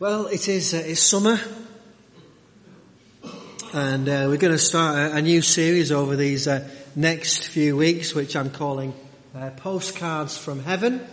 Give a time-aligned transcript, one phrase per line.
[0.00, 1.38] Well, it is uh, it's summer,
[3.74, 7.76] and uh, we're going to start a, a, new series over these uh, next few
[7.76, 8.94] weeks, which I'm calling
[9.36, 11.06] uh, "Postcards from Heaven."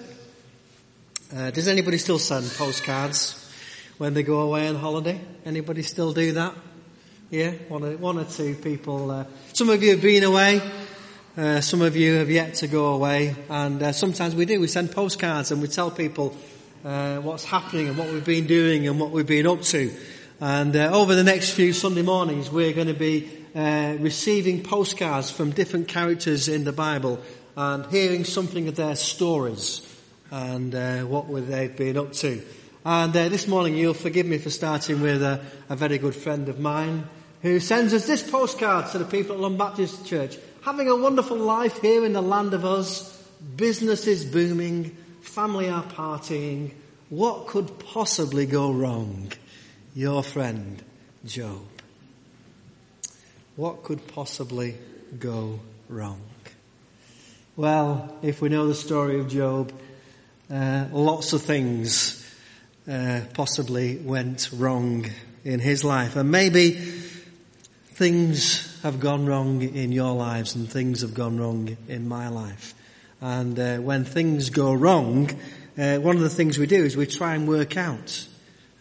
[1.35, 3.53] Uh, does anybody still send postcards
[3.97, 5.19] when they go away on holiday?
[5.45, 6.55] Anybody still do that?
[7.29, 9.11] Yeah, one or, one or two people.
[9.11, 10.61] Uh, some of you have been away.
[11.59, 14.61] some of you have yet to go away, and sometimes we do.
[14.61, 16.37] We send postcards and we tell people
[16.87, 19.91] uh, what's happening and what we've been doing and what we've been up to.
[20.39, 25.29] And uh, over the next few Sunday mornings, we're going to be uh, receiving postcards
[25.29, 27.19] from different characters in the Bible
[27.57, 29.81] and hearing something of their stories
[30.31, 32.41] and uh, what they've been up to.
[32.85, 36.47] And uh, this morning, you'll forgive me for starting with a, a, very good friend
[36.47, 37.03] of mine
[37.41, 40.37] who sends Uz this postcard to the people at Lumb Baptist Church.
[40.61, 43.13] Having a wonderful life here in the land of us,
[43.57, 44.95] business is booming,
[45.27, 46.71] family are partying.
[47.09, 49.31] What could possibly go wrong?
[49.93, 50.81] Your friend,
[51.25, 51.65] Job.
[53.55, 54.75] What could possibly
[55.19, 56.21] go wrong?
[57.55, 59.71] Well, if we know the story of Job,
[60.51, 62.23] uh, lots of things
[62.89, 65.05] uh, possibly went wrong
[65.43, 66.15] in his life.
[66.15, 72.07] And maybe things have gone wrong in your lives and things have gone wrong in
[72.07, 72.73] my life.
[73.21, 75.29] And uh, when things go wrong,
[75.77, 78.27] uh, one of the things we do is we try and work out.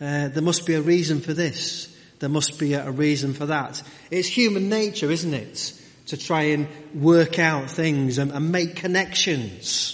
[0.00, 1.94] Uh, there must be a reason for this.
[2.18, 3.82] There must be a, reason for that.
[4.10, 5.72] It's human nature, isn't it?
[6.06, 9.92] To try and work out things and, and make connections.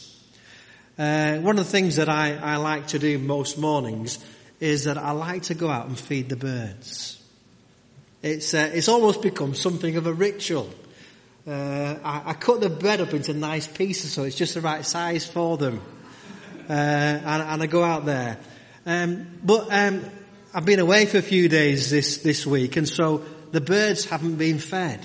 [0.98, 4.18] Uh, one of the things that I, I like to do most mornings
[4.60, 7.20] is that I like to go out and feed the birds.
[8.22, 10.70] It's, uh, it's almost become something of a ritual.
[11.46, 14.86] Uh, I, I, cut the bread up into nice pieces so it's just the right
[14.86, 15.80] size for them.
[16.68, 18.38] Uh, and, and, I go out there.
[18.86, 20.04] Um, but um,
[20.54, 24.36] I've been away for a few days this, this week and so the birds haven't
[24.36, 25.04] been fed.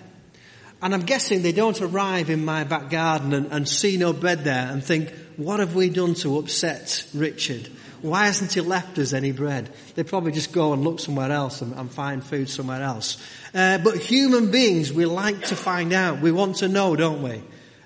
[0.80, 4.44] And I'm guessing they don't arrive in my back garden and, and see no bread
[4.44, 7.68] there and think, what have we done to upset Richard?
[8.02, 9.70] Why hasn't he left us any bread?
[9.96, 13.18] They probably just go and look somewhere else and, and find food somewhere else.
[13.54, 16.20] Uh, but human beings, we like to find out.
[16.20, 17.42] We want to know, don't we?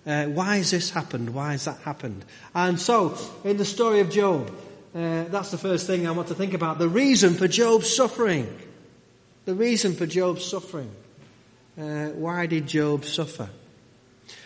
[0.05, 1.33] Uh, why has this happened?
[1.33, 2.25] Why has that happened?
[2.55, 4.49] And so, in the story of Job,
[4.93, 6.79] uh, that's the first thing I want to think about.
[6.79, 8.47] The reason for Job's suffering.
[9.45, 10.91] The reason for Job's suffering.
[11.79, 13.49] Uh, why did Job suffer?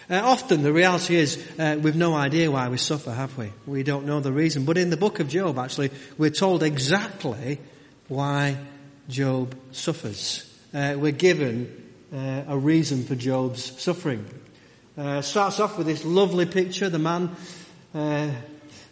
[0.07, 3.51] Uh, often the reality is uh, we've no idea why we suffer, have we?
[3.65, 4.63] We don't know the reason.
[4.63, 7.59] But in the book of Job, actually, we're told exactly
[8.07, 8.57] why
[9.09, 10.47] Job suffers.
[10.73, 14.25] Uh, we're given uh, a reason for Job's suffering.
[14.95, 16.87] Uh, starts off with this lovely picture.
[16.87, 17.35] The man,
[17.95, 18.29] uh,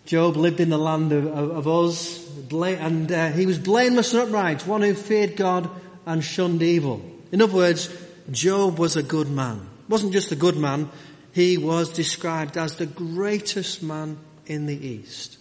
[0.07, 4.65] Job, lived in the land of, of, of Uz, and he was blameless and upright,
[4.65, 5.69] one who feared God
[6.07, 7.03] and shunned evil.
[7.31, 7.95] In other words,
[8.31, 10.89] Job was a good man wasn't just a good man,
[11.33, 15.37] he was described as the greatest man in the East.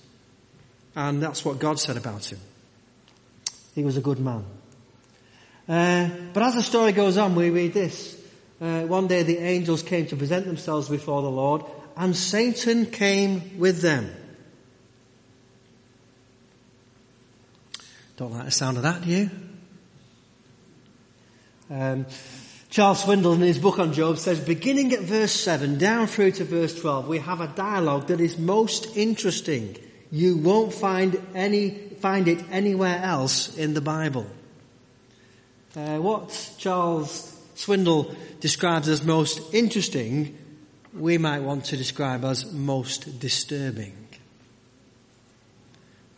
[0.94, 2.38] And that's what God said about him.
[3.74, 4.44] He was a good man.
[5.68, 8.20] Uh, but as the story goes on, we read this.
[8.60, 11.64] Uh, one day the angels came to present themselves before the Lord,
[11.96, 14.10] and Satan came with them.
[18.16, 19.30] Don't like the sound of that, do you?
[21.70, 22.06] Um,
[22.72, 26.44] Charles Swindoll in his book on Job says, beginning at verse 7 down through to
[26.44, 29.76] verse 12, we have a dialogue that is most interesting.
[30.10, 31.68] You won't find any,
[32.00, 34.26] find it anywhere else in the Bible.
[35.76, 40.38] Uh, what Charles Swindoll describes as most interesting,
[40.94, 44.08] we might want to describe as most disturbing.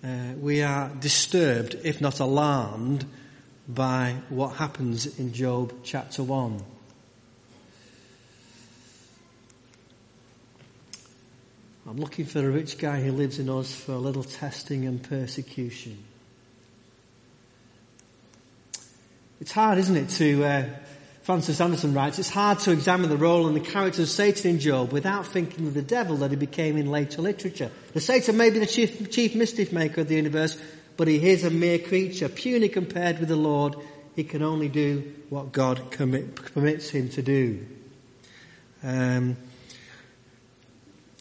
[0.04, 3.06] Uh, we are disturbed, if not alarmed,
[3.68, 6.62] by what happens in Job chapter 1.
[11.86, 15.02] I'm looking for a rich guy who lives in Uz for a little testing and
[15.02, 16.02] persecution.
[19.40, 20.64] It's hard, isn't it, to, uh,
[21.22, 24.58] Francis Andersen writes, it's hard to examine the role and the character of Satan in
[24.60, 27.70] Job without thinking of the devil that he became in later literature.
[27.92, 30.58] The Satan may be the chief, chief mischief maker of the universe,
[30.96, 33.76] but he is a mere creature, puny compared with the Lord.
[34.14, 37.66] He can only do what God commit, permits him to do.
[38.82, 39.36] Um,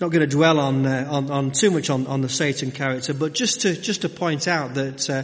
[0.04, 3.14] not going to dwell on, uh, on, on too much on, on the Satan character,
[3.14, 5.24] but just to just to point out that uh,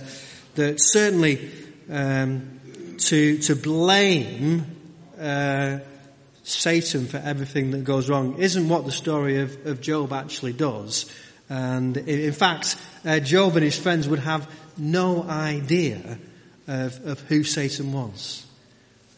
[0.55, 1.51] that certainly
[1.89, 2.59] um,
[2.97, 4.65] to to blame
[5.19, 5.79] uh,
[6.43, 11.11] Satan for everything that goes wrong isn't what the story of, of Job actually does.
[11.49, 16.19] And in fact, uh, Job and his friends would have no idea
[16.67, 18.45] of, of who Satan was.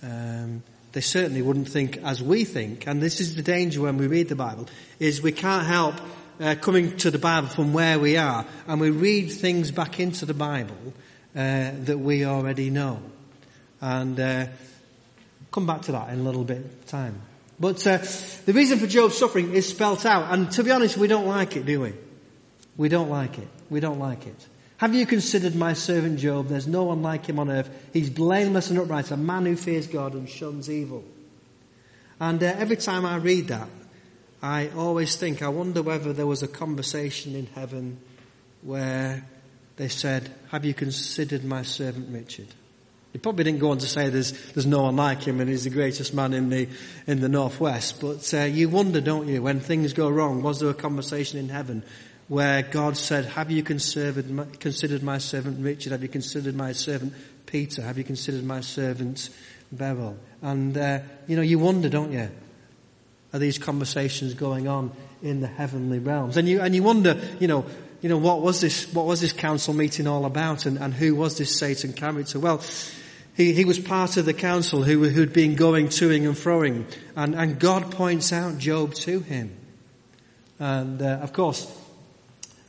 [0.02, 0.64] Um,
[0.94, 4.30] they certainly wouldn't think as we think, and this is the danger when we read
[4.30, 4.68] the Bible,
[5.00, 5.96] is we can't help
[6.40, 10.26] uh, coming to the Bible from where we are, and we read things back into
[10.26, 10.94] the Bible
[11.36, 13.02] uh, that we already know.
[13.80, 14.48] And uh,
[15.52, 17.22] come back to that in a little bit of time.
[17.60, 18.00] But uh,
[18.46, 21.56] the reason for Job's suffering is spelt out, and to be honest, we don't like
[21.56, 21.94] it, do we?
[22.78, 23.48] We don't like it.
[23.70, 24.48] We don't like it.
[24.78, 26.48] Have you considered my servant Job?
[26.48, 27.70] There's no one like him on earth.
[27.94, 31.04] He's blameless and upright, a man who fears God and shuns evil.
[32.20, 33.70] And uh, every time I read that,
[34.42, 38.00] I always think, I wonder whether there was a conversation in heaven
[38.64, 39.24] where
[39.78, 42.48] they said, have you considered my servant Richard?
[43.14, 45.66] He probably didn't go on to say there's, there's no one like him and he's
[45.66, 46.70] the greatest man in the,
[47.06, 48.02] in the Northwest.
[48.02, 51.50] But uh, you wonder, don't you, when things go wrong, was there a conversation in
[51.50, 51.84] heaven
[52.32, 55.92] where God said, have you considered my, servant Richard?
[55.92, 57.14] Have you considered my servant
[57.46, 57.82] Peter?
[57.82, 59.30] Have you considered my servant
[59.70, 60.18] Beryl?
[60.42, 62.30] And, uh, you know, you wonder, don't you?
[63.34, 66.38] Are these conversations going on in the heavenly realms?
[66.38, 67.66] And you, and you wonder, you know,
[68.02, 71.16] you know, what was this, what was this council meeting all about and, and who
[71.16, 72.40] was this Satan character?
[72.40, 72.64] Well,
[73.36, 77.36] he, he was part of the council who, who'd been going toing and froing and,
[77.36, 79.52] and God points out Job to him.
[80.60, 81.80] And, uh, of course,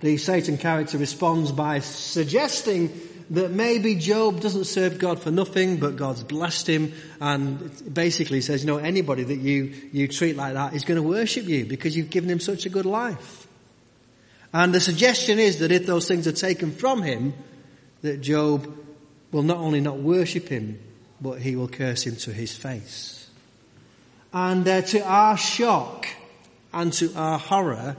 [0.03, 2.93] the Satan character responds by suggesting
[3.31, 8.63] that maybe Job doesn't serve God for nothing, but God's blessed him and basically says,
[8.63, 11.97] you know, anybody that you, you treat like that is going to worship you because
[11.97, 13.47] you've given him such a good life.
[14.53, 17.33] And the suggestion is that if those things are taken from him,
[18.03, 18.77] that Job
[19.31, 20.79] will not only not worship him,
[21.21, 23.31] but he will curse him to his face.
[24.33, 26.07] And uh, to our shock
[26.73, 27.97] and to our horror,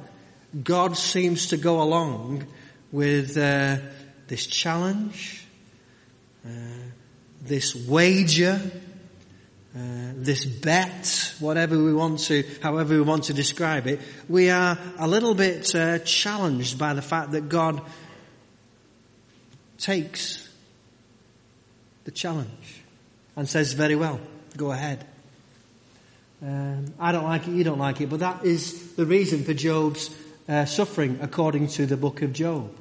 [0.61, 2.45] God seems to go along
[2.91, 3.77] with uh,
[4.27, 5.43] this challenge,
[6.45, 6.49] uh,
[7.41, 8.61] this wager,
[9.75, 9.79] uh,
[10.15, 13.99] this bet, whatever we want to, however we want to describe it.
[14.29, 17.81] We are a little bit uh, challenged by the fact that God
[19.79, 20.47] takes
[22.03, 22.83] the challenge
[23.35, 24.19] and says, very well,
[24.55, 25.03] go ahead.
[26.43, 29.53] Um, I don't like it, you don't like it, but that is the reason for
[29.53, 30.09] Job's
[30.47, 32.71] uh, suffering according to the book of Job.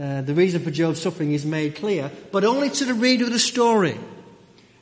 [0.00, 3.32] Uh, the reason for Job's suffering is made clear, but only to the reader of
[3.32, 3.98] the story.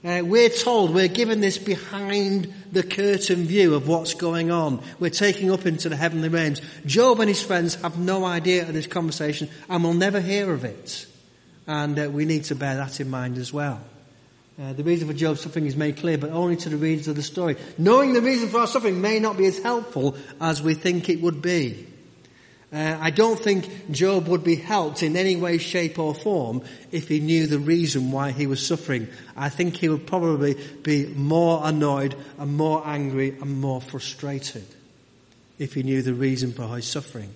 [0.02, 4.82] Uh, we're told, we're given this behind the curtain view of what's going on.
[4.98, 6.62] We're taking up into the heavenly realms.
[6.86, 10.64] Job and his friends have no idea of this conversation and will never hear of
[10.64, 11.06] it.
[11.66, 13.80] And uh, we need to bear that in mind as well.
[14.60, 17.16] Uh, the reason for Job's suffering is made clear, but only to the readers of
[17.16, 17.56] the story.
[17.76, 21.20] Knowing the reason for our suffering may not be as helpful as we think it
[21.20, 21.86] would be.
[22.72, 26.62] Uh, I don't think Job would be helped in any way, shape or form
[26.93, 29.08] if he knew the reason why he was suffering.
[29.37, 34.67] I think he would probably be more annoyed and more angry and more frustrated
[35.58, 37.34] if he knew the reason for his suffering.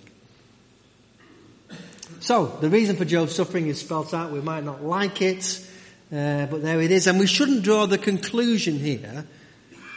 [2.21, 4.31] So, the reason for Job's suffering is spelt out.
[4.31, 5.67] We might not like it,
[6.13, 7.07] uh, but there it is.
[7.07, 9.25] And we shouldn't draw the conclusion here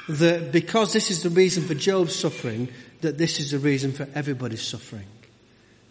[0.09, 2.69] that because this is the reason for Job's suffering,
[3.03, 5.07] that this is the reason for everybody's suffering.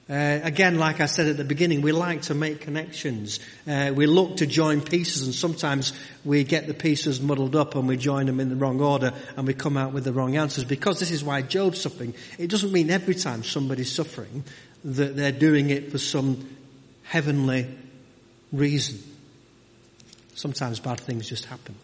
[0.10, 3.42] Uh, again, like I said at the beginning, we like to make connections.
[3.68, 5.92] Uh, we look to join pieces and sometimes
[6.24, 9.46] we get the pieces muddled up and we join them in the wrong order and
[9.46, 10.64] we come out with the wrong answers.
[10.64, 14.46] Because this is why Job's suffering, it doesn't mean every time somebody's suffering
[14.86, 16.56] that they're doing it for some
[17.04, 17.68] heavenly
[18.54, 19.00] reason.
[20.36, 21.76] Sometimes bad things just happen.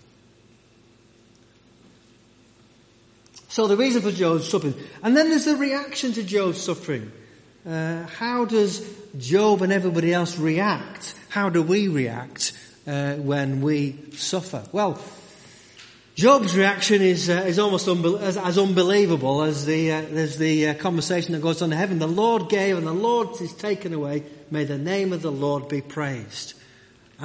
[3.50, 4.75] So the reason for Job's suffering.
[5.03, 7.12] And then there's the reaction to Job's suffering.
[7.65, 8.86] Uh, how does
[9.17, 11.15] Job and everybody else react?
[11.29, 12.51] How do we react
[12.86, 14.63] uh, when we suffer?
[14.74, 15.01] Well,
[16.15, 20.74] Job's reaction is uh, is almost as, as, unbelievable as the uh, as the uh,
[20.75, 22.00] conversation that goes on in heaven.
[22.00, 24.24] The Lord gave, and the Lord is taken away.
[24.51, 26.53] May the name of the Lord be praised.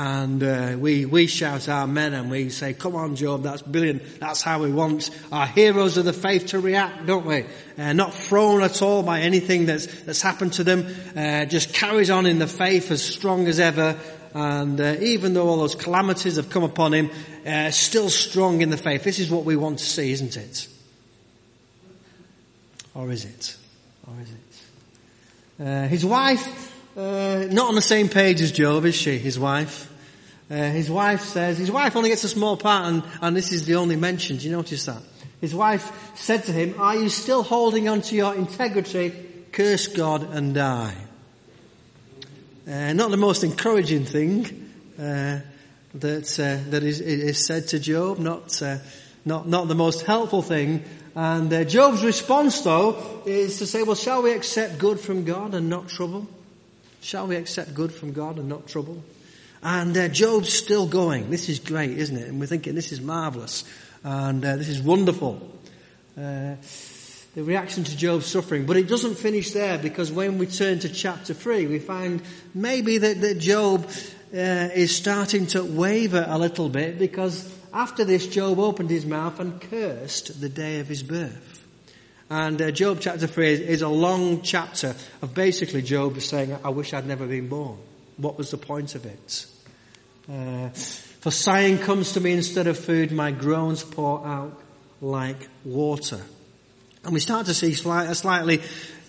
[0.00, 4.20] And uh, we we shout amen and we say, "Come on, Job, that's brilliant.
[4.20, 7.44] That's how we want our heroes of the faith to react, don't we?
[7.76, 10.86] Uh, not thrown at all by anything that's that's happened to them.
[11.16, 13.98] Uh, just carries on in the faith as strong as ever.
[14.34, 17.10] And uh, even though all those calamities have come upon him,
[17.44, 19.02] uh, still strong in the faith.
[19.02, 20.68] This is what we want to see, isn't it?
[22.94, 23.56] Or is it?
[24.06, 25.66] Or is it?
[25.66, 29.92] Uh, his wife uh, not on the same page as Job, is she, his wife?
[30.50, 33.66] Uh, his wife says, his wife only gets a small part and, and this is
[33.66, 34.36] the only mention.
[34.36, 35.00] Do you notice that?
[35.40, 39.12] His wife said to him, are you still holding on to your integrity?
[39.52, 40.96] Curse God and die.
[42.66, 45.40] Uh, not the most encouraging thing uh,
[45.94, 48.18] that uh, that is, is, said to Job.
[48.18, 48.60] Not
[49.24, 50.84] not not the most helpful thing.
[51.14, 55.70] And Job's response, though, is to say, "Well, shall we accept good from God and
[55.70, 56.26] not trouble?
[57.00, 59.02] Shall we accept good from God and not trouble?"
[59.62, 61.30] And uh, Job's still going.
[61.30, 62.28] This is great, isn't it?
[62.28, 63.64] And we're thinking, "This is marvelous,
[64.04, 65.54] and this is wonderful."
[67.38, 68.66] the reaction to Job's suffering.
[68.66, 72.20] But it doesn't finish there because when we turn to chapter 3, we find
[72.52, 73.88] maybe that, that Job
[74.34, 74.36] uh,
[74.74, 79.60] is starting to waver a little bit because after this, Job opened his mouth and
[79.60, 81.47] cursed the day of his birth.
[82.30, 86.68] And uh, Job chapter 3 is, is, a long chapter of basically Job saying, I
[86.68, 87.78] wish I'd never been born.
[88.18, 89.46] What was the point of it?
[90.30, 94.60] Uh, for sighing comes to me instead of food, my groans pour out
[95.00, 96.20] like water.
[97.04, 98.60] And we start to see slight, a slightly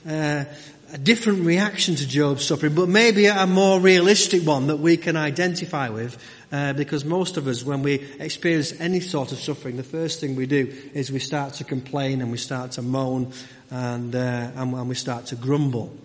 [0.08, 0.46] uh,
[0.92, 5.16] a different reaction to Job's suffering, but maybe a more realistic one that we can
[5.16, 6.18] identify with.
[6.52, 10.36] Uh, because most of us, when we experience any sort of suffering, the first thing
[10.36, 13.32] we do is we start to complain and we start to moan
[13.70, 15.96] and, uh, and, and, we start to grumble.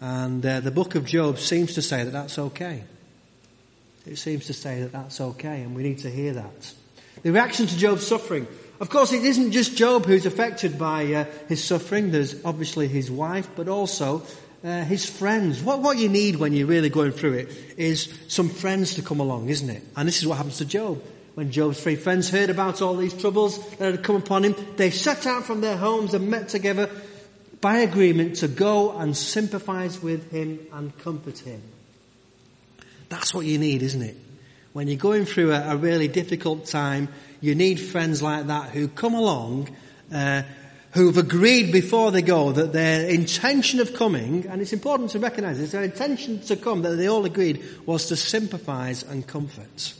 [0.00, 2.84] And uh, the book of Job seems to say that that's okay.
[4.06, 6.74] It seems to say that that's okay, and we need to hear that.
[7.22, 8.46] The reaction to Job's suffering
[8.78, 12.10] of course, it isn't just Job who's affected by uh, his suffering.
[12.10, 14.22] There's obviously his wife, but also
[14.66, 15.62] uh, his friends.
[15.62, 19.20] What, what you need when you're really going through it is some friends to come
[19.20, 19.82] along, isn't it?
[19.96, 21.02] And this is what happens to Job.
[21.34, 24.90] When Job's three friends heard about all these troubles that had come upon him, they
[24.90, 26.90] set out from their homes and met together
[27.60, 31.62] by agreement to go and sympathize with him and comfort him.
[33.08, 34.16] That's what you need, isn't it?
[34.72, 37.08] When you're going through a, a really difficult time,
[37.40, 39.68] you need friends like that who come along,
[40.12, 40.42] uh,
[40.96, 45.58] who've agreed before they go that their intention of coming, and it's important to recognize
[45.58, 49.94] this, their intention to come, that they all agreed, was to sympathize and comfort.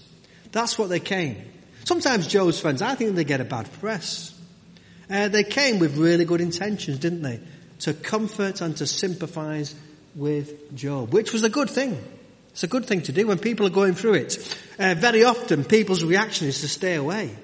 [0.52, 1.36] That's what they came.
[1.84, 4.34] Sometimes Job's friends, I think they get a bad press.
[5.08, 7.40] Uh, they came with really good intentions, didn't they?
[7.80, 9.74] To comfort and to sympathize
[10.14, 12.02] with Job, which was a good thing.
[12.50, 14.58] It's a good thing to do when people are going through it.
[14.78, 17.36] Uh, very often people's reaction is to stay away.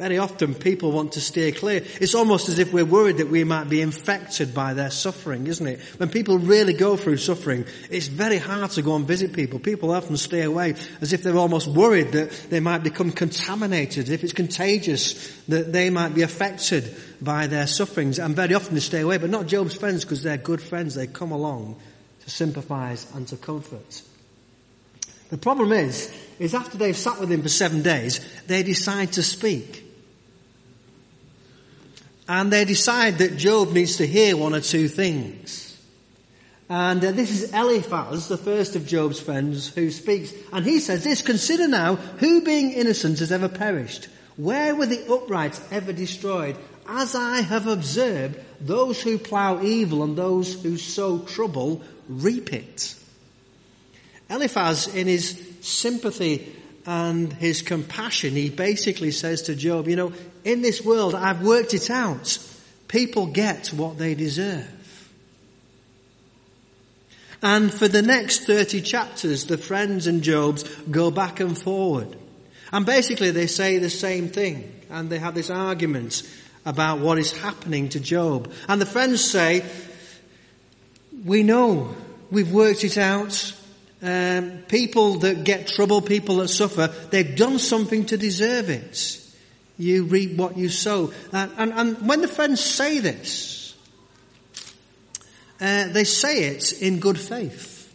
[0.00, 1.84] Very often people want to steer clear.
[2.00, 5.66] It's almost as if we're worried that we might be infected by their suffering, isn't
[5.66, 5.78] it?
[5.98, 9.58] When people really go through suffering, it's very hard to go and visit people.
[9.58, 14.24] People often stay away as if they're almost worried that they might become contaminated, if
[14.24, 18.18] it's contagious, that they might be affected by their sufferings.
[18.18, 20.94] And very often they stay away, but not Job's friends because they're good friends.
[20.94, 21.78] They come along
[22.20, 24.00] to sympathize and to comfort.
[25.28, 29.22] The problem is, is after they've sat with him for seven days, they decide to
[29.22, 29.88] speak.
[32.30, 35.76] And they decide that Job needs to hear one or two things.
[36.68, 40.32] And uh, this is Eliphaz, the first of Job's friends, who speaks.
[40.52, 44.06] And he says this, consider now, who being innocent has ever perished?
[44.36, 46.56] Where were the upright ever destroyed?
[46.86, 52.94] As I have observed, those who plough evil and those who sow trouble reap it.
[54.30, 56.54] Eliphaz, in his sympathy
[56.86, 60.12] and his compassion, he basically says to Job, you know,
[60.44, 62.38] in this world I've worked it out.
[62.88, 64.68] People get what they deserve.
[67.42, 72.16] And for the next 30 chapters, the friends and Job's go back and forward.
[72.72, 74.72] And basically they say the same thing.
[74.90, 76.22] And they have this argument
[76.66, 78.52] about what is happening to Job.
[78.68, 79.64] And the friends say,
[81.24, 81.94] we know,
[82.30, 83.54] we've worked it out.
[84.02, 89.20] Um, people that get trouble, people that suffer, they've done something to deserve it.
[89.76, 91.12] You reap what you sow.
[91.32, 93.76] And, and, and when the friends say this,
[95.60, 97.92] uh, they say it in good faith.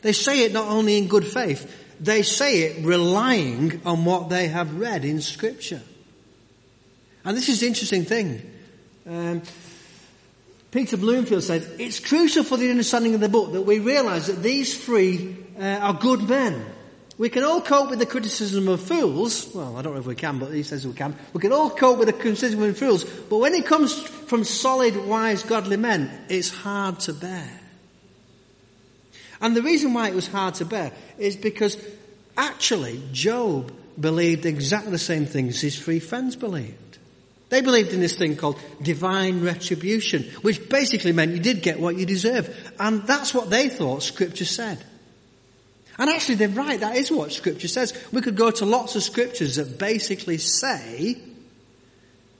[0.00, 4.48] They say it not only in good faith, they say it relying on what they
[4.48, 5.82] have read in scripture.
[7.24, 8.42] And this is the interesting thing.
[9.06, 9.42] Um,
[10.72, 14.42] Peter Bloomfield says, it's crucial for the understanding of the book that we realize that
[14.42, 16.64] these three uh, are good men.
[17.18, 19.54] We can all cope with the criticism of fools.
[19.54, 21.14] Well, I don't know if we can, but he says we can.
[21.34, 23.04] We can all cope with the criticism of fools.
[23.04, 27.60] But when it comes from solid, wise, godly men, it's hard to bear.
[29.42, 31.76] And the reason why it was hard to bear is because
[32.36, 36.91] actually Job believed exactly the same things his three friends believed.
[37.52, 41.98] They believed in this thing called divine retribution, which basically meant you did get what
[41.98, 42.48] you deserve.
[42.80, 44.82] And that's what they thought scripture said.
[45.98, 47.92] And actually they're right, that is what scripture says.
[48.10, 51.18] We could go to lots of scriptures that basically say,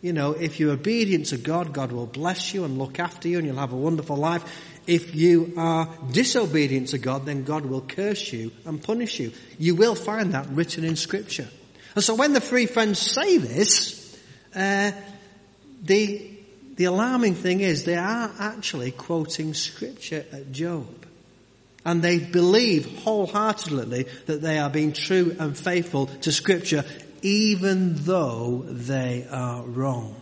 [0.01, 3.37] you know, if you're obedient to God, God will bless you and look after you
[3.37, 4.43] and you'll have a wonderful life.
[4.87, 9.33] If you are disobedient to God, then God will curse you and punish you.
[9.59, 11.51] You will find that written in scripture.
[11.95, 14.02] And so when the three friends say this,
[14.55, 14.93] uh,
[15.83, 16.31] the,
[16.77, 21.07] the alarming thing is they are actually quoting scripture at Job.
[21.85, 26.85] And they believe wholeheartedly that they are being true and faithful to scripture
[27.23, 30.17] even though they are wrong.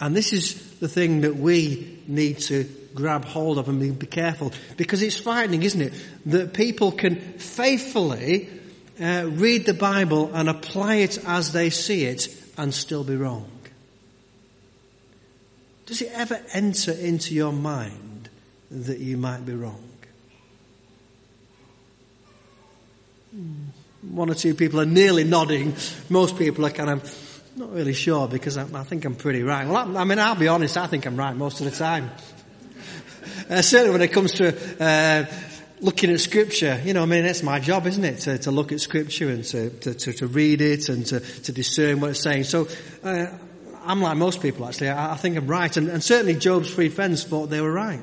[0.00, 4.52] And this is the thing that we need to grab hold of and be careful
[4.76, 5.92] because it's frightening, isn't it?
[6.26, 8.48] That people can faithfully
[9.00, 13.50] uh, read the Bible and apply it as they see it and still be wrong.
[15.86, 18.28] Does it ever enter into your mind
[18.70, 19.84] that you might be wrong?
[24.02, 25.74] One or two people are nearly nodding.
[26.08, 29.66] Most people are kind of not really sure because I, I think I'm pretty right.
[29.66, 32.10] Well, I, I, mean, I'll be honest, I think I'm right most of the time.
[33.48, 34.48] Uh, certainly when it comes to
[34.80, 35.24] uh,
[35.80, 38.72] looking at scripture, you know, I mean, that's my job, isn't it, to, to look
[38.72, 42.44] at scripture and to, to, to, read it and to, to discern what it's saying.
[42.44, 42.68] So,
[43.02, 43.26] uh,
[43.82, 44.90] I'm like most people actually.
[44.90, 45.74] I, I think I'm right.
[45.76, 48.02] And, and certainly Job's three friends thought they were right.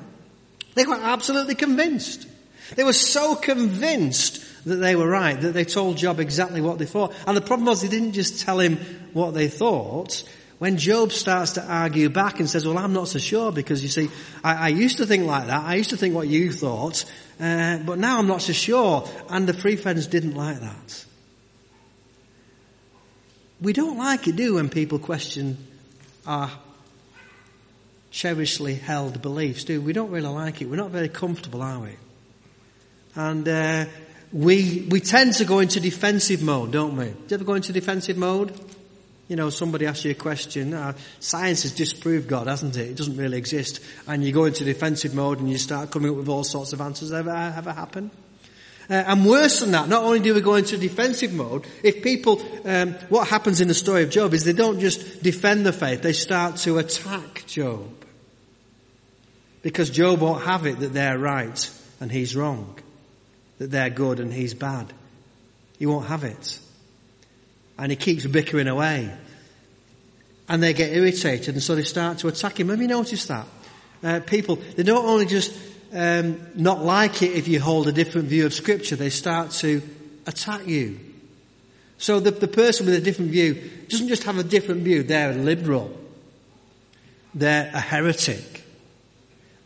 [0.75, 2.27] They were absolutely convinced.
[2.75, 6.86] They were so convinced that they were right that they told Job exactly what they
[6.86, 7.13] thought.
[7.25, 8.77] And the problem was they didn't just tell him
[9.13, 10.24] what they thought.
[10.60, 13.89] When Job starts to argue back and says, well, I'm not so sure because you
[13.89, 14.10] see,
[14.43, 15.63] I, I used to think like that.
[15.63, 17.05] I used to think what you thought.
[17.39, 19.08] Uh, but now I'm not so sure.
[19.29, 21.06] And the three friends didn't like that.
[23.62, 25.58] We don't like it, do, when people question
[26.25, 26.51] our
[28.12, 29.88] cherishly held beliefs, do we?
[29.88, 30.65] We don't really like it.
[30.65, 31.96] We're not very comfortable, are we?
[33.15, 33.86] And uh,
[34.32, 37.06] we we tend to go into defensive mode, don't we?
[37.06, 38.53] Do you ever go into defensive mode?
[39.27, 40.74] You know, somebody asks you a question.
[40.74, 42.89] Uh, science has disproved God, hasn't it?
[42.89, 43.81] It doesn't really exist.
[44.07, 46.79] And you go into defensive mode and you start coming up with all sorts of
[46.79, 47.12] answers.
[47.12, 48.10] Ever, ever happen?
[48.89, 52.41] Uh, and worse than that, not only do we go into defensive mode, if people,
[52.63, 56.01] um, what happens in the story of Job is they don't just defend the faith,
[56.01, 58.05] they start to attack Job.
[59.61, 62.79] Because Job won't have it that they're right and he's wrong.
[63.57, 64.94] That they're good and he's bad.
[65.77, 66.59] He won't have it.
[67.77, 69.13] And he keeps bickering away.
[70.50, 72.70] And they get irritated and so they start to attack him.
[72.70, 73.48] Have you noticed that?
[74.03, 75.53] Uh, people, they don't only just
[75.94, 79.81] um, not like it if you hold a different view of scripture, they start to
[80.25, 81.00] attack you.
[81.98, 85.31] So the, the person with a different view doesn't just have a different view, they're
[85.31, 85.98] a liberal.
[87.33, 88.63] They're a heretic.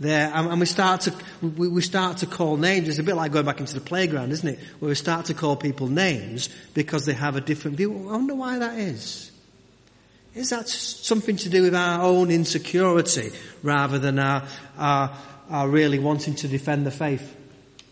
[0.01, 2.89] They're, and, we start to, we, we start to call names.
[2.89, 4.59] It's a bit like going back into the playground, isn't it?
[4.79, 8.09] Where we start to call people names because they have a different view.
[8.09, 9.31] I wonder why that is.
[10.33, 14.43] Is that something to do with our own insecurity rather than our,
[14.75, 15.15] our,
[15.51, 17.37] our really wanting to defend the faith?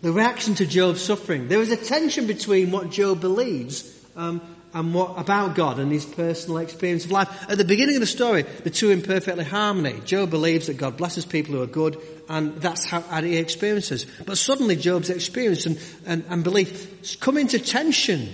[0.02, 1.48] The reaction to Job's suffering.
[1.48, 4.42] There is a tension between what Job believes um,
[4.74, 7.50] and what about God and his personal experience of life.
[7.50, 10.00] At the beginning of the story, the two in perfectly harmony.
[10.06, 14.06] Job believes that God blesses people who are good, and that's how, he experiences.
[14.26, 18.30] But suddenly Job's experience and, and, and belief come into tension.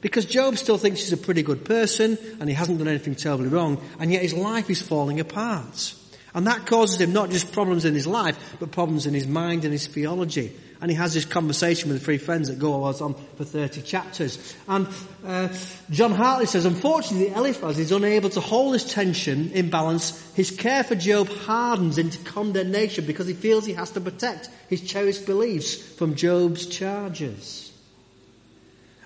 [0.00, 3.48] Because Job still thinks he's a pretty good person, and he hasn't done anything terribly
[3.48, 5.94] wrong, and yet his life is falling apart.
[6.32, 9.64] And that causes him not just problems in his life, but problems in his mind
[9.64, 13.44] and his theology and he has this conversation with three friends that go on for
[13.44, 14.54] 30 chapters.
[14.66, 14.88] And
[15.26, 15.48] uh,
[15.90, 20.32] John Hartley says, unfortunately, Eliphaz is unable to hold his tension in balance.
[20.34, 24.80] His care for Job hardens into condemnation because he feels he has to protect his
[24.80, 27.70] cherished beliefs from Job's charges.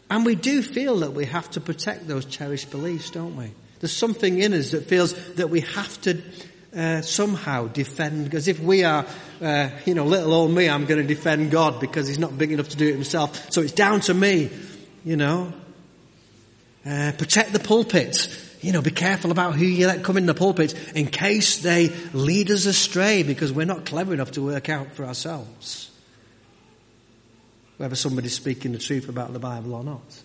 [0.08, 3.50] And we do feel that we have to protect those cherished beliefs, don't we?
[3.80, 6.22] There's something in us that feels that we have to
[6.76, 9.06] uh, somehow defend, because if we are,
[9.40, 12.52] uh, you know, little old me, I'm going to defend God because he's not big
[12.52, 13.52] enough to do it himself.
[13.52, 14.50] So it's down to me,
[15.04, 15.52] you know.
[16.86, 18.28] Uh, protect the pulpit.
[18.60, 21.90] You know, be careful about who you let come in the pulpit in case they
[22.12, 25.90] lead us astray because we're not clever enough to work out for ourselves
[27.76, 30.22] whether somebody's speaking the truth about the Bible or not.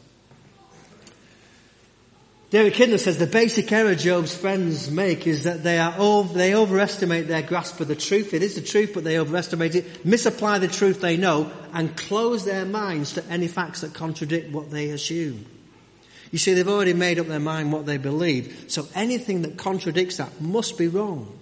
[2.49, 6.55] David Kidner says the basic error Job's friends make is that they are over, they
[6.55, 8.33] overestimate their grasp of the truth.
[8.33, 12.45] It is the truth, but they overestimate it, misapply the truth they know, and close
[12.45, 15.45] their minds to any facts that contradict what they assume.
[16.31, 20.17] You see, they've already made up their mind what they believe, so anything that contradicts
[20.17, 21.39] that must be wrong.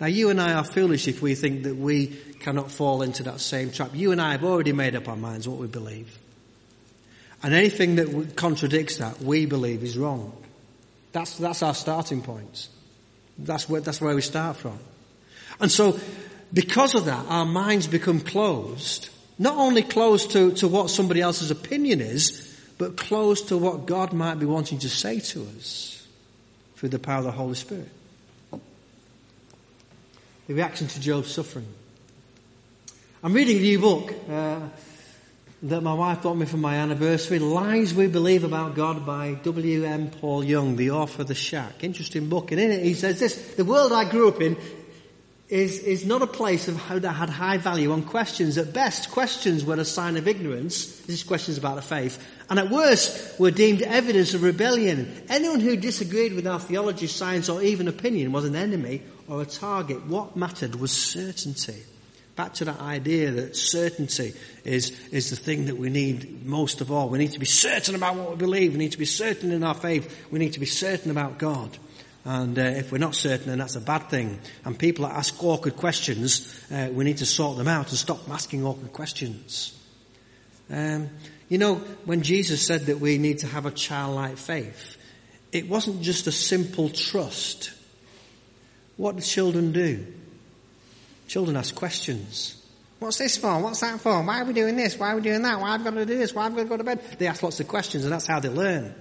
[0.00, 2.06] Now you and I are foolish if we think that we
[2.38, 3.90] cannot fall into that same trap.
[3.94, 6.19] You and I have already made up our minds what we believe.
[7.42, 10.36] And anything that contradicts that, we believe is wrong.
[11.12, 12.68] That's, that's our starting point.
[13.38, 14.78] That's where, that's where we start from.
[15.58, 15.98] And so,
[16.52, 19.08] because of that, our minds become closed.
[19.38, 24.12] Not only closed to, to what somebody else's opinion is, but closed to what God
[24.12, 26.06] might be wanting to say to us
[26.76, 27.88] through the power of the Holy Spirit.
[30.46, 31.66] The reaction to Job's suffering.
[33.22, 34.60] I'm reading a new book uh,
[35.62, 40.10] that my wife bought me for my anniversary, Lies We Believe About God by W.M.
[40.10, 41.84] Paul Young, the author of The Shack.
[41.84, 42.50] Interesting book.
[42.50, 44.56] And in it he says this, the world I grew up in
[45.50, 48.56] is, is not a place of how that had high value on questions.
[48.56, 51.00] At best, questions were a sign of ignorance.
[51.00, 52.24] This is questions about the faith.
[52.48, 55.24] And at worst, were deemed evidence of rebellion.
[55.28, 59.46] Anyone who disagreed with our theology, science, or even opinion was an enemy or a
[59.46, 60.06] target.
[60.06, 61.82] What mattered was certainty.
[62.40, 64.32] Back to that idea that certainty
[64.64, 67.10] is, is the thing that we need most of all.
[67.10, 68.72] We need to be certain about what we believe.
[68.72, 70.26] We need to be certain in our faith.
[70.30, 71.76] We need to be certain about God.
[72.24, 74.38] And uh, if we're not certain, then that's a bad thing.
[74.64, 78.26] And people that ask awkward questions, uh, we need to sort them out and stop
[78.30, 79.78] asking awkward questions.
[80.70, 81.10] Um,
[81.50, 81.74] you know,
[82.06, 84.96] when Jesus said that we need to have a childlike faith,
[85.52, 87.70] it wasn't just a simple trust.
[88.96, 90.06] What do children do?
[91.30, 92.60] Children ask questions.
[92.98, 93.62] What's this for?
[93.62, 94.20] What's that for?
[94.20, 94.98] Why are we doing this?
[94.98, 95.60] Why are we doing that?
[95.60, 96.34] Why have we got to do this?
[96.34, 97.18] Why have we got to go to bed?
[97.20, 98.92] They ask lots of questions and that's how they learn.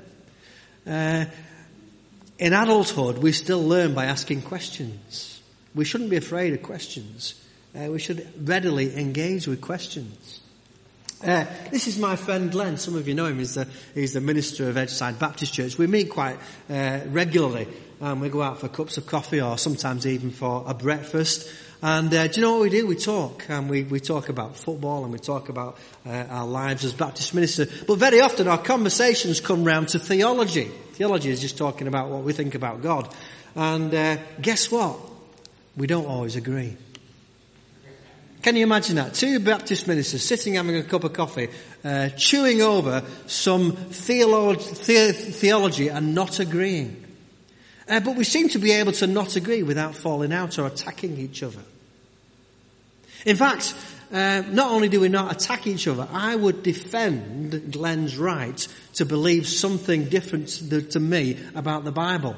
[0.85, 1.25] Uh,
[2.37, 5.41] in adulthood, we still learn by asking questions.
[5.73, 7.33] We shouldn't be afraid of questions.
[7.75, 10.39] Uh, we should readily engage with questions.
[11.23, 12.77] Uh, this is my friend Glenn.
[12.77, 13.39] Some of you know him.
[13.39, 15.79] He's the, he's the minister of Edgeside Baptist Church.
[15.79, 16.37] We meet quite
[16.69, 17.67] uh, regularly.
[17.99, 21.49] Um, we go out for cups of coffee or sometimes even for a breakfast.
[21.81, 22.85] And uh, do you know what we do?
[22.87, 26.83] We talk, and we, we talk about football, and we talk about uh, our lives
[26.83, 27.83] as Baptist ministers.
[27.83, 30.65] But very often our conversations come round to theology.
[30.93, 33.13] Theology is just talking about what we think about God.
[33.55, 34.99] And uh, guess what?
[35.77, 36.75] We don't always agree.
[38.41, 39.13] Can you imagine that?
[39.13, 41.49] Two Baptist ministers sitting having a cup of coffee,
[41.83, 46.98] uh, chewing over some theolo- the- theology and not agreeing.
[47.89, 51.17] Uh, but we seem to be able to not agree without falling out or attacking
[51.17, 51.61] each other.
[53.25, 53.73] In fact,
[54.11, 59.05] uh, not only do we not attack each other, I would defend Glenn's right to
[59.05, 60.49] believe something different
[60.91, 62.35] to, me about the Bible.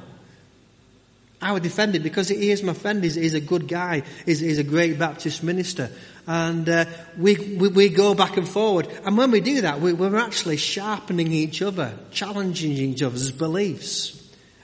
[1.42, 3.04] I would defend it because he is my friend.
[3.04, 4.04] He's, he's a good guy.
[4.26, 5.90] He's, he's, a great Baptist minister.
[6.28, 6.86] And uh,
[7.18, 8.88] we, we, we, go back and forward.
[9.04, 14.21] And when we do that, we, we're actually sharpening each other, challenging each other's beliefs.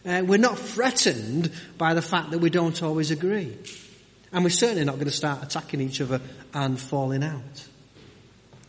[0.08, 3.54] Uh, we're not threatened by the fact that we don't always agree.
[4.32, 6.22] And we're certainly not going to start attacking each other
[6.54, 7.67] and falling out.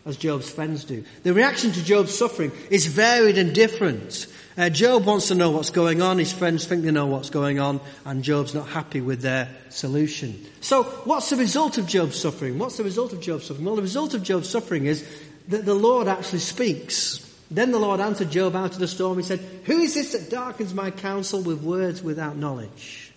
[0.05, 1.05] As Job's friends do.
[1.23, 4.27] The reaction to Job's suffering is varied and different.
[4.57, 6.19] Uh, Job wants to know what's going on.
[6.19, 7.81] His friends think they know what's going on.
[8.05, 10.45] And Job's not happy with their solution.
[10.61, 12.59] So what's the result of Job's suffering?
[12.59, 13.67] What's the result of Job's suffering?
[13.67, 15.07] Well, the result of Job's suffering is
[15.49, 17.28] that the Lord actually speaks.
[17.51, 19.19] Then the Lord answered Job out of the storm.
[19.19, 23.13] He said, Who is this that darkens my counsel with words without knowledge?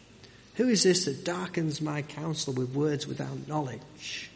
[0.56, 4.30] Who is this that darkens my counsel with words without knowledge?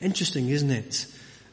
[0.00, 1.06] Interesting, isn't it?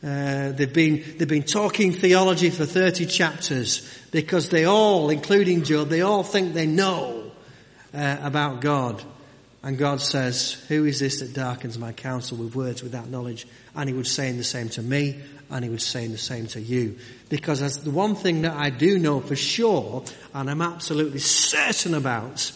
[0.04, 5.90] Uh, they've been they've been talking theology for 30 chapters because they all, including Job,
[5.90, 7.32] they all think they know
[7.94, 9.02] uh, about God.
[9.64, 13.48] And God says, Who is this that darkens my counsel with words without knowledge?
[13.76, 16.62] And he would say the same to me and he would say the same to
[16.62, 16.98] you.
[17.30, 21.94] Because as the one thing that I do know for sure, and I'm absolutely certain
[21.94, 22.52] about,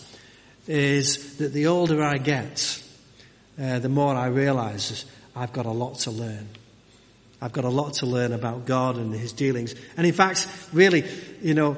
[0.68, 2.84] is that the older I get,
[3.62, 5.06] uh, the more I realize
[5.36, 6.48] I've got a lot to learn.
[7.42, 9.74] I've got a lot to learn about God and His dealings.
[9.96, 11.06] And in fact, really,
[11.42, 11.78] you know,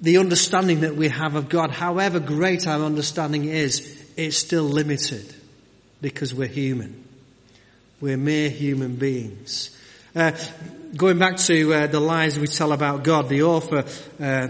[0.00, 5.34] the understanding that we have of God, however great our understanding is, it's still limited
[6.02, 7.05] because we're human.
[7.98, 9.70] We're mere human beings.
[10.14, 10.32] Uh,
[10.94, 13.86] going back to uh, the lies we tell about God, the author
[14.20, 14.48] uh,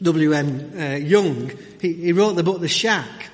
[0.00, 0.72] W.M.
[0.74, 1.50] Uh, Young,
[1.82, 3.28] he, he, wrote the book The Shack.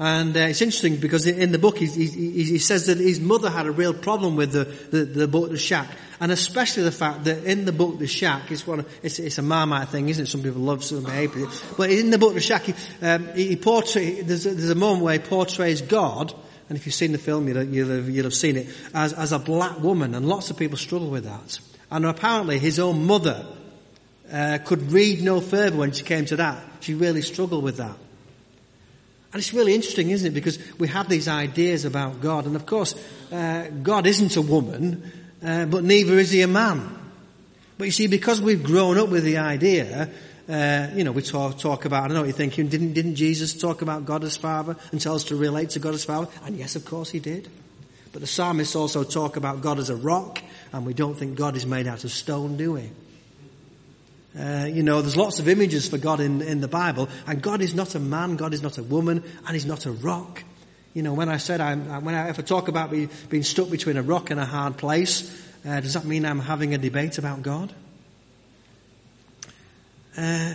[0.00, 3.50] And uh, it's interesting because in the book he, he, he, says that his mother
[3.50, 5.88] had a real problem with the, the, the, book The Shack.
[6.18, 9.42] And especially the fact that in the book The Shack, it's, one it's, it's a
[9.42, 10.26] Marmite thing, isn't it?
[10.26, 11.30] Some people love some hate.
[11.76, 15.12] But in the book The Shack, he, um, portray, there's, a, there's a moment where
[15.12, 16.34] he portrays God
[16.68, 19.32] and if you've seen the film, you'll, you'll, have, you'll have seen it, as, as
[19.32, 21.58] a black woman, and lots of people struggle with that.
[21.90, 23.46] And apparently his own mother
[24.32, 26.60] uh, could read no further when she came to that.
[26.80, 27.96] She really struggled with that.
[29.32, 30.34] And it's really interesting, isn't it?
[30.34, 32.94] Because we have these ideas about God, and of course,
[33.30, 35.12] uh, God isn't a woman,
[35.44, 36.98] uh, but neither is he a man.
[37.78, 40.10] But you see, because we've grown up with the idea,
[40.48, 43.16] Uh, you know, we talk, talk about, I don't know what you're thinking, didn't, didn't
[43.16, 46.28] Jesus talk about God as Father and tell us to relate to God as Father?
[46.44, 47.48] And yes, of course he did.
[48.12, 50.40] But the psalmists also talk about God as a rock,
[50.72, 52.90] and we don't think God is made out of stone, do we?
[54.38, 57.60] Uh, you know, there's lots of images for God in, in the Bible, and God
[57.60, 60.44] is not a man, God is not a woman, and He's not a rock.
[60.94, 63.68] You know, when I said I'm, when I, if I talk about being, being stuck
[63.68, 65.30] between a rock and a hard place,
[65.66, 67.74] uh, does that mean I'm having a debate about God?
[70.16, 70.54] Uh,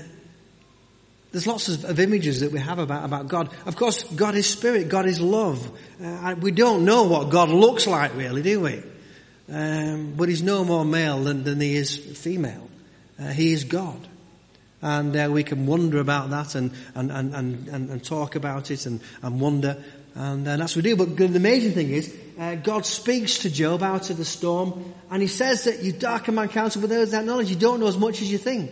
[1.31, 3.49] there's lots of, of, images that we have about, about God.
[3.65, 5.71] Of course, God is spirit, God is love.
[6.03, 8.83] Uh, we don't know what God looks like really, do we?
[9.49, 12.69] Um, but he's no more male than, than he is female.
[13.19, 14.07] Uh, he is God.
[14.81, 18.85] And uh, we can wonder about that and, and, and, and, and talk about it
[18.85, 19.81] and, and wonder.
[20.15, 20.95] And, and that's what we do.
[20.97, 25.21] But the amazing thing is, uh, God speaks to Job out of the storm, and
[25.21, 27.49] he says that you darken my counsel with those that knowledge.
[27.49, 28.71] You don't know as much as you think.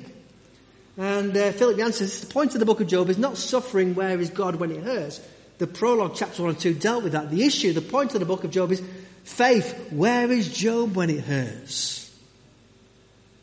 [0.99, 4.19] And uh, Philip says, the point of the book of Job is not suffering where
[4.19, 5.21] is God when it hurts.
[5.57, 7.31] The prologue, chapter 1 and 2, dealt with that.
[7.31, 8.83] The issue, the point of the book of Job is
[9.23, 9.93] faith.
[9.93, 12.13] Where is Job when it hurts?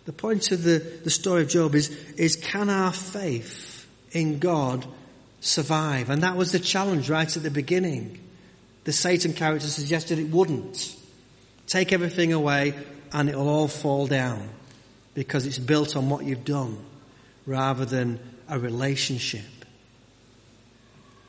[0.04, 1.88] The point of the, the story of Job is,
[2.18, 4.84] is can our faith in God
[5.40, 6.10] survive?
[6.10, 8.20] And that was the challenge right at the beginning.
[8.84, 10.94] The Satan character suggested it wouldn't.
[11.66, 12.74] Take everything away
[13.14, 14.46] and it'll all fall down
[15.14, 16.76] because it's built on what you've done
[17.46, 19.44] rather than a relationship.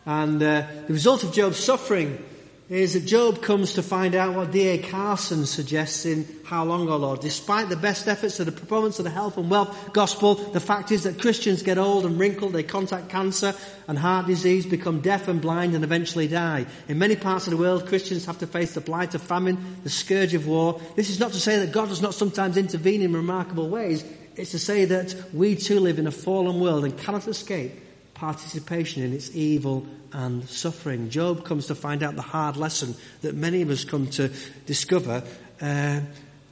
[0.05, 2.23] And uh, the result of Job's suffering
[2.69, 4.77] is that Job comes to find out what D.A.
[4.77, 7.21] Carson suggests in How Long, O Lord.
[7.21, 10.91] Despite the best efforts of the proponents of the health and wealth gospel, the fact
[10.91, 13.53] is that Christians get old and wrinkled, they contract cancer
[13.87, 16.65] and heart disease, become deaf and blind and eventually die.
[16.89, 19.89] In many parts of the world, Christians have to face the blight of famine, the
[19.89, 20.81] scourge of war.
[20.97, 24.03] This is not to say that God does not sometimes intervene in remarkable ways.
[24.37, 27.71] It's to say that we too live in a fallen world and cannot escape
[28.13, 31.09] participation in its evil and suffering.
[31.09, 34.31] Job comes to find out the hard lesson that many of us come to
[34.65, 35.23] discover
[35.59, 36.01] uh,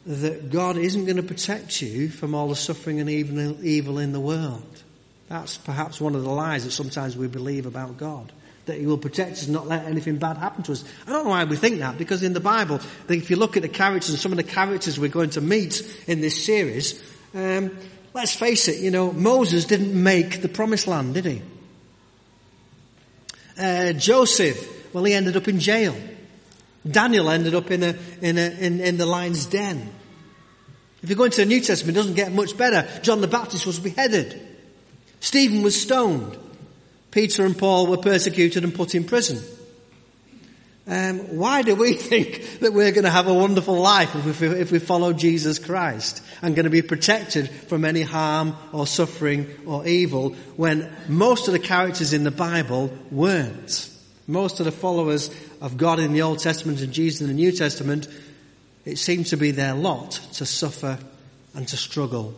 [0.06, 4.12] that God isn't going to protect you from all the suffering and evil, evil in
[4.12, 4.84] the world.
[5.30, 8.32] That's perhaps one of the lies that sometimes we believe about God.
[8.66, 10.84] That He will protect us and not let anything bad happen to us.
[11.08, 13.64] I don't know why we think that, because in the Bible, if you look at
[13.64, 17.02] the characters and some of the characters we're going to meet in this series,
[17.36, 17.78] um,
[18.14, 21.42] let's face it, you know, Moses didn't make the promised land, did he?
[23.60, 25.96] Uh, Joseph, well, he ended up in jail.
[26.90, 29.92] Daniel ended up in, a, in, a, in, in the lion's den.
[31.02, 32.88] If you go into the New Testament, it doesn't get much better.
[33.02, 34.42] John the Baptist was beheaded.
[35.20, 36.38] Stephen was stoned.
[37.12, 39.42] Peter and Paul were persecuted and put in prison.
[40.88, 44.48] Um, why do we think that we're going to have a wonderful life if we,
[44.48, 49.48] if we follow Jesus Christ and going to be protected from any harm or suffering
[49.66, 53.90] or evil when most of the characters in the Bible weren't?
[54.28, 55.30] Most of the followers
[55.62, 58.08] of God in the Old Testament and Jesus in the New Testament,
[58.84, 60.98] it seemed to be their lot to suffer
[61.54, 62.36] and to struggle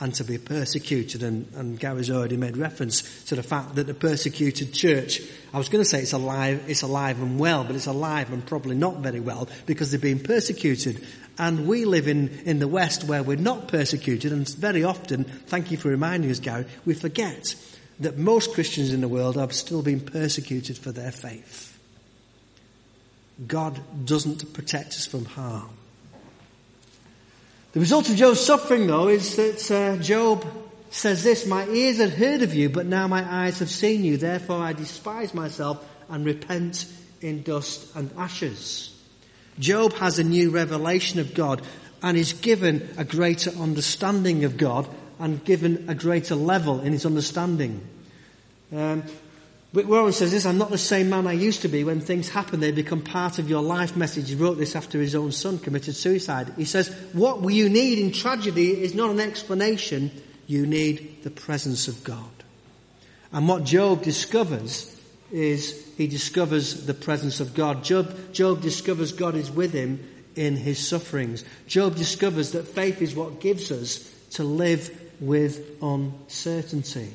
[0.00, 1.22] and to be persecuted.
[1.22, 5.68] And, and Gary's already made reference to the fact that the persecuted church, I was
[5.68, 8.98] going to say it's alive, it's alive and well, but it's alive and probably not
[8.98, 11.04] very well because they're being persecuted.
[11.38, 15.70] And we live in, in the West where we're not persecuted and very often, thank
[15.70, 17.54] you for reminding us Gary, we forget
[18.00, 21.78] that most Christians in the world are still being persecuted for their faith.
[23.46, 25.70] God doesn't protect us from harm.
[27.76, 30.46] The result of Job's suffering, though, is that uh, Job
[30.88, 34.16] says this, My ears had heard of you, but now my eyes have seen you.
[34.16, 38.98] Therefore I despise myself and repent in dust and ashes.
[39.58, 41.60] Job has a new revelation of God
[42.02, 47.04] and is given a greater understanding of God and given a greater level in his
[47.04, 47.86] understanding.
[48.74, 49.02] Um,
[49.76, 51.84] Rick Warren says this, I'm not the same man I used to be.
[51.84, 54.30] When things happen, they become part of your life message.
[54.30, 56.50] He wrote this after his own son committed suicide.
[56.56, 60.10] He says, what you need in tragedy is not an explanation.
[60.46, 62.24] You need the presence of God.
[63.32, 64.98] And what Job discovers
[65.30, 67.84] is he discovers the presence of God.
[67.84, 70.02] Job, Job discovers God is with him
[70.36, 71.44] in his sufferings.
[71.66, 77.12] Job discovers that faith is what gives us to live with uncertainty.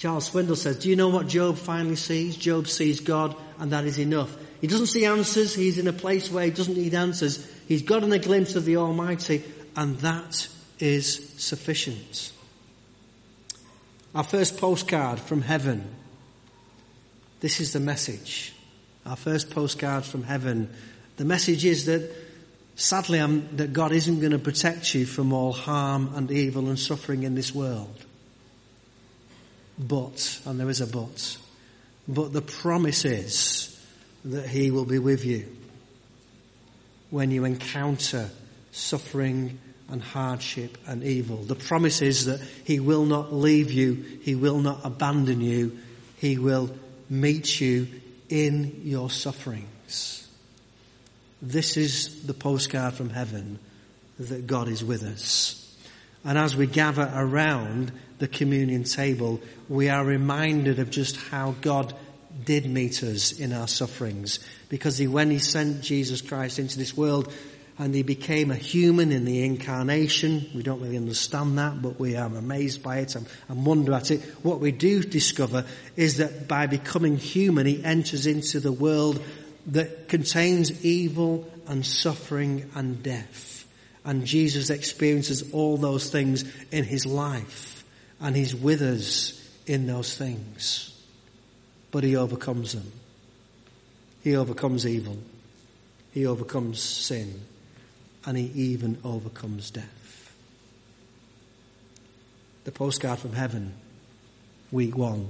[0.00, 2.34] Charles Swindoll says, do you know what Job finally sees?
[2.34, 4.34] Job sees God and that is enough.
[4.62, 5.54] He doesn't see answers.
[5.54, 7.46] He's in a place where he doesn't need answers.
[7.68, 9.44] He's gotten a glimpse of the Almighty
[9.76, 12.32] and that is sufficient.
[14.14, 15.86] Our first postcard from heaven.
[17.40, 18.54] This is the message.
[19.04, 20.70] Our first postcard from heaven.
[21.18, 22.10] The message is that
[22.74, 26.78] sadly I'm, that God isn't going to protect you from all harm and evil and
[26.78, 28.06] suffering in this world.
[29.80, 31.38] But, and there is a but,
[32.06, 33.78] but the promise is
[34.24, 35.46] that he will be with you
[37.08, 38.30] when you encounter
[38.72, 41.38] suffering and hardship and evil.
[41.38, 45.78] The promise is that he will not leave you, he will not abandon you,
[46.18, 46.70] he will
[47.08, 47.88] meet you
[48.28, 50.28] in your sufferings.
[51.42, 53.58] This is the postcard from heaven
[54.18, 55.59] that God is with us.
[56.24, 61.94] And as we gather around the communion table, we are reminded of just how God
[62.44, 64.38] did meet us in our sufferings.
[64.68, 67.32] Because he, when he sent Jesus Christ into this world
[67.78, 72.16] and he became a human in the incarnation, we don't really understand that, but we
[72.16, 74.20] are amazed by it and, and wonder at it.
[74.42, 75.64] What we do discover
[75.96, 79.22] is that by becoming human, he enters into the world
[79.68, 83.59] that contains evil and suffering and death.
[84.04, 87.84] And Jesus experiences all those things in his life.
[88.20, 89.36] And he's with us
[89.66, 90.86] in those things.
[91.90, 92.90] But he overcomes them.
[94.22, 95.18] He overcomes evil.
[96.12, 97.42] He overcomes sin.
[98.24, 100.34] And he even overcomes death.
[102.64, 103.74] The postcard from heaven,
[104.70, 105.28] week one,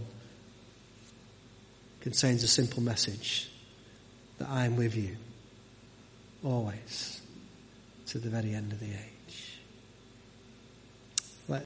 [2.00, 3.50] contains a simple message
[4.38, 5.16] that I am with you
[6.42, 7.19] always
[8.10, 9.19] to the very end of the age.